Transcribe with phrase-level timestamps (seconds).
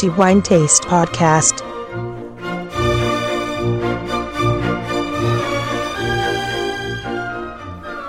[0.00, 1.62] The Wine Taste Podcast.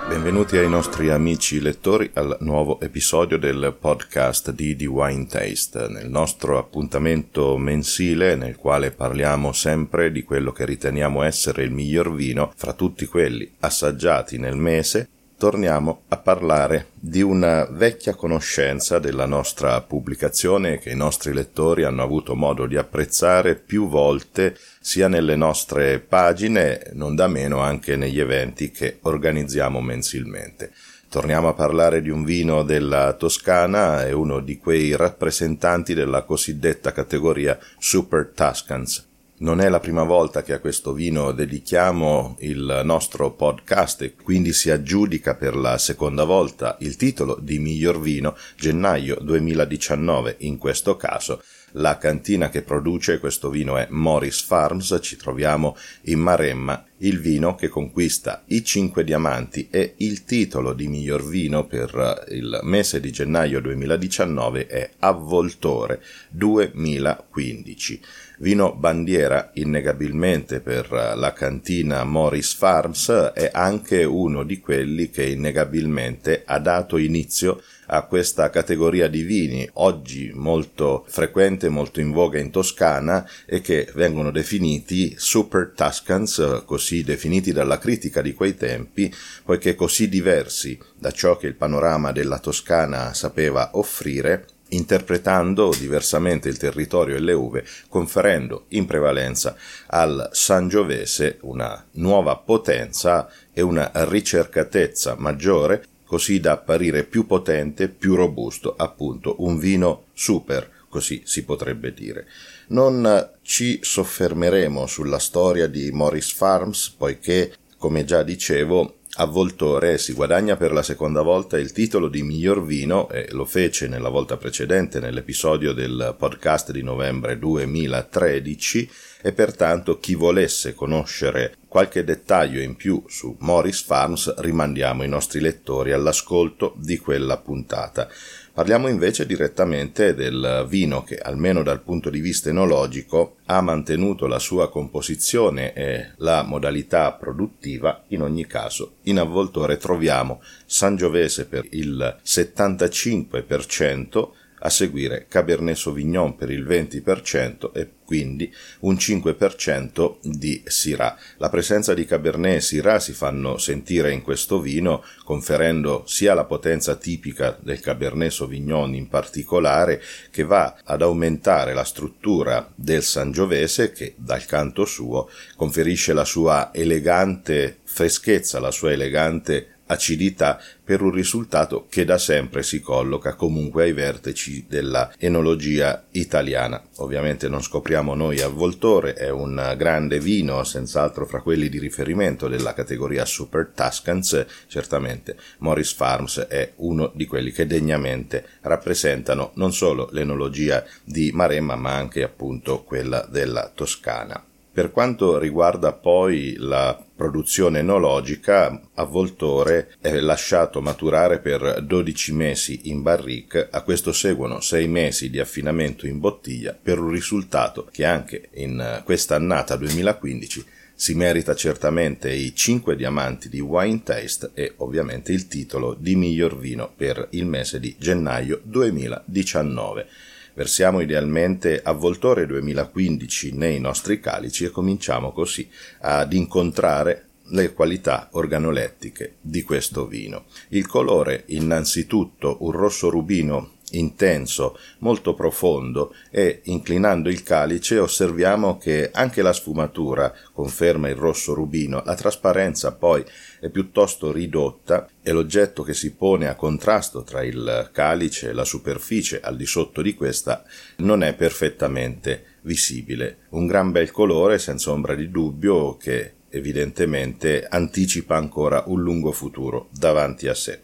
[0.08, 6.08] Benvenuti ai nostri amici lettori al nuovo episodio del podcast di The Wine Taste, nel
[6.08, 12.54] nostro appuntamento mensile nel quale parliamo sempre di quello che riteniamo essere il miglior vino
[12.56, 15.10] fra tutti quelli assaggiati nel mese
[15.42, 22.04] torniamo a parlare di una vecchia conoscenza della nostra pubblicazione che i nostri lettori hanno
[22.04, 28.20] avuto modo di apprezzare più volte sia nelle nostre pagine, non da meno anche negli
[28.20, 30.70] eventi che organizziamo mensilmente.
[31.08, 36.92] Torniamo a parlare di un vino della Toscana e uno di quei rappresentanti della cosiddetta
[36.92, 39.10] categoria Super Tuscans,
[39.42, 44.52] non è la prima volta che a questo vino dedichiamo il nostro podcast e quindi
[44.52, 50.96] si aggiudica per la seconda volta il titolo di miglior vino gennaio 2019 in questo
[50.96, 51.42] caso.
[51.76, 57.54] La cantina che produce questo vino è Morris Farms, ci troviamo in Maremma, il vino
[57.54, 63.10] che conquista i 5 diamanti e il titolo di miglior vino per il mese di
[63.10, 68.00] gennaio 2019 è Avvoltore 2015
[68.42, 76.42] vino bandiera innegabilmente per la cantina Morris Farms, è anche uno di quelli che innegabilmente
[76.44, 82.50] ha dato inizio a questa categoria di vini, oggi molto frequente, molto in voga in
[82.50, 89.10] Toscana e che vengono definiti Super Tuscans, così definiti dalla critica di quei tempi,
[89.42, 96.58] poiché così diversi da ciò che il panorama della Toscana sapeva offrire, interpretando diversamente il
[96.58, 105.14] territorio e le uve, conferendo in prevalenza al Sangiovese una nuova potenza e una ricercatezza
[105.18, 111.94] maggiore, così da apparire più potente, più robusto, appunto un vino super, così si potrebbe
[111.94, 112.26] dire.
[112.72, 120.56] Non ci soffermeremo sulla storia di Morris Farms, poiché, come già dicevo, Avvoltore si guadagna
[120.56, 125.00] per la seconda volta il titolo di miglior vino e lo fece nella volta precedente
[125.00, 128.90] nell'episodio del podcast di novembre 2013
[129.22, 135.40] e pertanto chi volesse conoscere qualche dettaglio in più su Morris Farms rimandiamo i nostri
[135.40, 138.08] lettori all'ascolto di quella puntata.
[138.52, 144.38] Parliamo invece direttamente del vino che, almeno dal punto di vista enologico, ha mantenuto la
[144.38, 148.04] sua composizione e la modalità produttiva.
[148.08, 154.28] In ogni caso, in avvoltore troviamo Sangiovese per il 75%,
[154.64, 161.16] a seguire Cabernet Sauvignon per il 20% e quindi un 5% di Syrah.
[161.38, 166.44] La presenza di Cabernet e Syrah si fanno sentire in questo vino, conferendo sia la
[166.44, 173.92] potenza tipica del Cabernet Sauvignon in particolare, che va ad aumentare la struttura del Sangiovese,
[173.92, 181.10] che dal canto suo conferisce la sua elegante freschezza, la sua elegante acidità per un
[181.10, 186.82] risultato che da sempre si colloca comunque ai vertici della enologia italiana.
[186.96, 192.74] Ovviamente non scopriamo noi avvoltore, è un grande vino, senz'altro fra quelli di riferimento della
[192.74, 200.08] categoria Super Tuscans, certamente Morris Farms è uno di quelli che degnamente rappresentano non solo
[200.12, 204.44] l'enologia di Maremma ma anche appunto quella della Toscana.
[204.72, 213.02] Per quanto riguarda poi la produzione enologica, Avvoltore è lasciato maturare per 12 mesi in
[213.02, 218.48] barrique, a questo seguono 6 mesi di affinamento in bottiglia per un risultato che anche
[218.54, 225.32] in questa annata 2015 si merita certamente i 5 diamanti di Wine Taste e ovviamente
[225.32, 230.06] il titolo di miglior vino per il mese di gennaio 2019.
[230.54, 235.66] Versiamo idealmente avvoltore 2015 nei nostri calici e cominciamo così
[236.00, 240.44] ad incontrare le qualità organolettiche di questo vino.
[240.68, 249.10] Il colore, innanzitutto un rosso rubino intenso, molto profondo e inclinando il calice osserviamo che
[249.12, 253.24] anche la sfumatura conferma il rosso rubino, la trasparenza poi
[253.60, 258.64] è piuttosto ridotta e l'oggetto che si pone a contrasto tra il calice e la
[258.64, 260.64] superficie al di sotto di questa
[260.96, 263.38] non è perfettamente visibile.
[263.50, 269.88] Un gran bel colore senza ombra di dubbio che evidentemente anticipa ancora un lungo futuro
[269.90, 270.80] davanti a sé.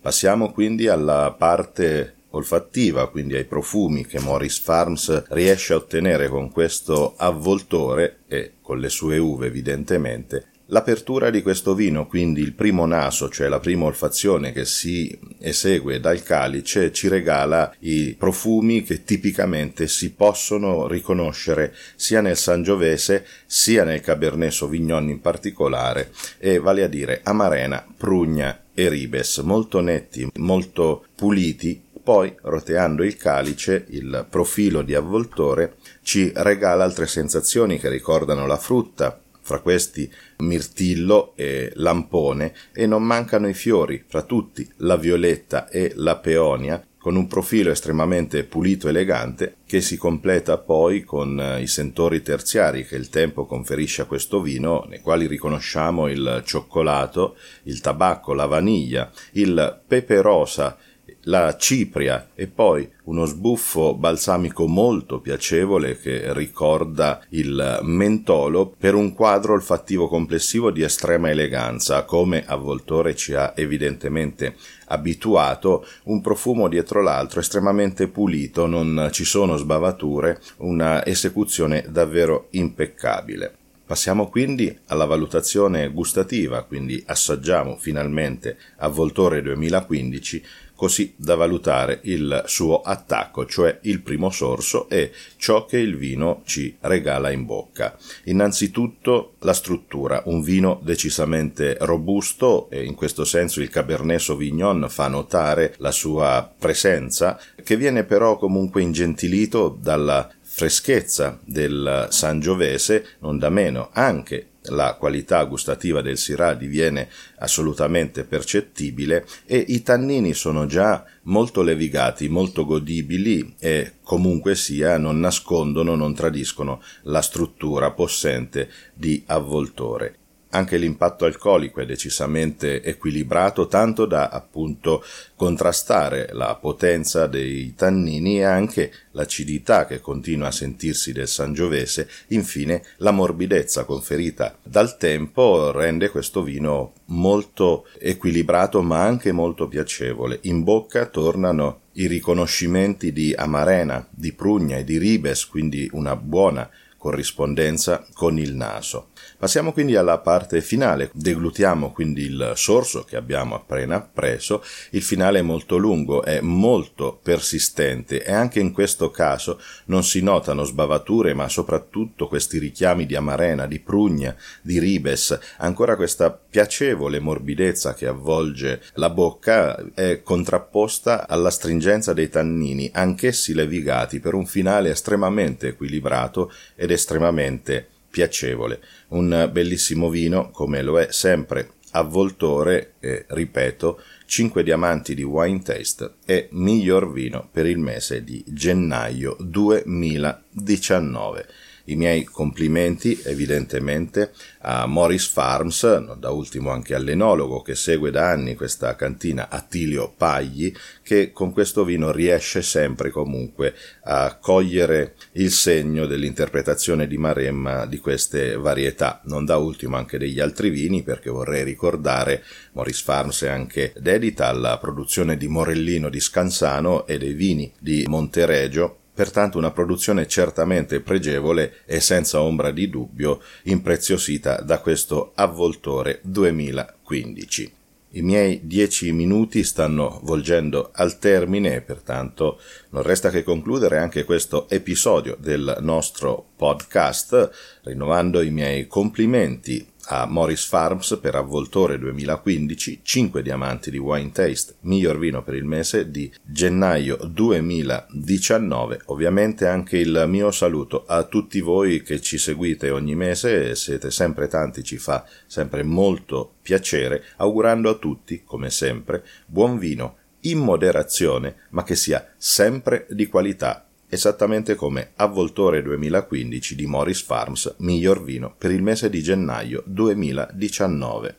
[0.00, 6.50] Passiamo quindi alla parte olfattiva, quindi ai profumi che Morris Farms riesce a ottenere con
[6.50, 12.86] questo avvoltore e con le sue uve evidentemente, L'apertura di questo vino, quindi il primo
[12.86, 19.02] naso, cioè la prima olfazione che si esegue dal calice, ci regala i profumi che
[19.02, 26.84] tipicamente si possono riconoscere sia nel Sangiovese sia nel Cabernet Sauvignon in particolare, e vale
[26.84, 34.26] a dire Amarena, Prugna e Ribes, molto netti, molto puliti poi, roteando il calice, il
[34.28, 41.70] profilo di avvoltore ci regala altre sensazioni che ricordano la frutta, fra questi mirtillo e
[41.74, 47.28] lampone, e non mancano i fiori, fra tutti la violetta e la peonia, con un
[47.28, 52.96] profilo estremamente pulito e elegante che si completa poi con eh, i sentori terziari che
[52.96, 59.10] il tempo conferisce a questo vino, nei quali riconosciamo il cioccolato, il tabacco, la vaniglia,
[59.34, 60.76] il pepe rosa
[61.24, 69.12] la cipria e poi uno sbuffo balsamico molto piacevole che ricorda il mentolo per un
[69.12, 74.56] quadro olfattivo complessivo di estrema eleganza, come Avvoltore ci ha evidentemente
[74.86, 83.54] abituato, un profumo dietro l'altro estremamente pulito, non ci sono sbavature, una esecuzione davvero impeccabile.
[83.90, 90.44] Passiamo quindi alla valutazione gustativa, quindi assaggiamo finalmente Avvoltore 2015
[90.80, 96.40] così da valutare il suo attacco, cioè il primo sorso e ciò che il vino
[96.46, 97.98] ci regala in bocca.
[98.24, 105.08] Innanzitutto la struttura, un vino decisamente robusto e in questo senso il Cabernet Sauvignon fa
[105.08, 113.50] notare la sua presenza, che viene però comunque ingentilito dalla freschezza del Sangiovese, non da
[113.50, 117.08] meno anche la qualità gustativa del Syrah diviene
[117.38, 125.18] assolutamente percettibile e i tannini sono già molto levigati, molto godibili e comunque sia non
[125.18, 130.19] nascondono, non tradiscono la struttura possente di avvoltore.
[130.52, 135.04] Anche l'impatto alcolico è decisamente equilibrato, tanto da appunto
[135.36, 142.08] contrastare la potenza dei tannini e anche l'acidità che continua a sentirsi del Sangiovese.
[142.28, 150.40] Infine, la morbidezza conferita dal tempo rende questo vino molto equilibrato ma anche molto piacevole.
[150.42, 156.68] In bocca tornano i riconoscimenti di Amarena, di Prugna e di Ribes, quindi una buona
[157.00, 159.08] corrispondenza con il naso.
[159.38, 165.38] Passiamo quindi alla parte finale, deglutiamo quindi il sorso che abbiamo appena preso, il finale
[165.38, 171.32] è molto lungo, è molto persistente e anche in questo caso non si notano sbavature
[171.32, 178.08] ma soprattutto questi richiami di amarena, di prugna, di ribes, ancora questa piacevole morbidezza che
[178.08, 185.68] avvolge la bocca è contrapposta alla stringenza dei tannini, anch'essi levigati per un finale estremamente
[185.68, 188.80] equilibrato ed estremamente piacevole.
[189.08, 196.14] Un bellissimo vino, come lo è sempre avvoltore, e ripeto, 5 diamanti di Wine Taste
[196.24, 201.48] e miglior vino per il mese di gennaio 2019.
[201.84, 208.54] I miei complimenti evidentemente a Morris Farms, da ultimo anche all'enologo che segue da anni
[208.54, 210.72] questa cantina Attilio Pagli,
[211.02, 213.74] che con questo vino riesce sempre comunque
[214.04, 220.40] a cogliere il segno dell'interpretazione di Maremma di queste varietà, non da ultimo anche degli
[220.40, 226.20] altri vini, perché vorrei ricordare Morris Farms è anche dedita alla produzione di Morellino di
[226.20, 232.88] Scansano e dei vini di Monteregio pertanto una produzione certamente pregevole e senza ombra di
[232.88, 237.72] dubbio impreziosita da questo avvoltore 2015.
[238.12, 242.58] I miei dieci minuti stanno volgendo al termine e pertanto
[242.92, 247.50] non resta che concludere anche questo episodio del nostro podcast,
[247.82, 254.74] rinnovando i miei complimenti a Morris Farms per Avvoltore 2015, 5 diamanti di Wine Taste,
[254.80, 259.02] miglior vino per il mese di gennaio 2019.
[259.06, 264.48] Ovviamente anche il mio saluto a tutti voi che ci seguite ogni mese, siete sempre
[264.48, 271.54] tanti, ci fa sempre molto piacere, augurando a tutti, come sempre, buon vino in moderazione,
[271.70, 278.54] ma che sia sempre di qualità esattamente come Avvoltore 2015 di Morris Farms, miglior vino
[278.58, 281.36] per il mese di gennaio 2019.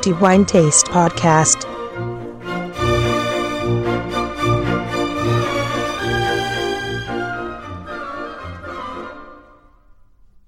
[0.00, 1.77] The Wine Taste Podcast